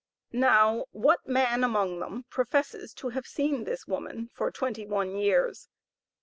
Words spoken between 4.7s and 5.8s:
one years?